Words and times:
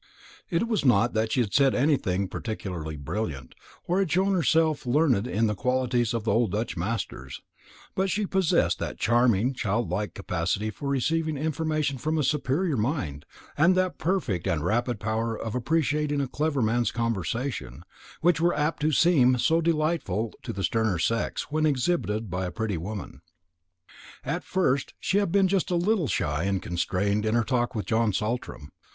It 0.49 0.67
was 0.67 0.83
not 0.83 1.13
that 1.13 1.31
she 1.31 1.41
had 1.41 1.53
said 1.53 1.75
anything 1.75 2.27
particularly 2.27 2.97
brilliant, 2.97 3.53
or 3.83 3.99
had 3.99 4.09
shown 4.11 4.33
herself 4.33 4.87
learned 4.87 5.27
in 5.27 5.45
the 5.45 5.53
qualities 5.53 6.11
of 6.15 6.23
the 6.23 6.31
old 6.31 6.51
Dutch 6.53 6.75
masters; 6.75 7.39
but 7.93 8.09
she 8.09 8.25
possessed 8.25 8.79
that 8.79 8.97
charming 8.97 9.53
childlike 9.53 10.15
capacity 10.15 10.71
for 10.71 10.89
receiving 10.89 11.37
information 11.37 11.99
from 11.99 12.17
a 12.17 12.23
superior 12.23 12.77
mind, 12.77 13.25
and 13.55 13.75
that 13.75 13.99
perfect 13.99 14.47
and 14.47 14.65
rapid 14.65 14.99
power 14.99 15.37
of 15.37 15.53
appreciating 15.53 16.19
a 16.19 16.27
clever 16.27 16.63
man's 16.63 16.89
conversation, 16.91 17.83
which 18.21 18.41
are 18.41 18.55
apt 18.55 18.81
to 18.81 18.91
seem 18.91 19.37
so 19.37 19.61
delightful 19.61 20.33
to 20.41 20.51
the 20.51 20.63
sterner 20.63 20.97
sex 20.97 21.51
when 21.51 21.67
exhibited 21.67 22.27
by 22.27 22.47
a 22.47 22.51
pretty 22.51 22.73
woman. 22.75 23.21
At 24.23 24.43
first 24.43 24.95
she 24.99 25.19
had 25.19 25.31
been 25.31 25.47
just 25.47 25.69
a 25.69 25.75
little 25.75 26.07
shy 26.07 26.45
and 26.45 26.59
constrained 26.59 27.23
in 27.23 27.35
her 27.35 27.43
talk 27.43 27.75
with 27.75 27.85
John 27.85 28.13
Saltram. 28.13 28.71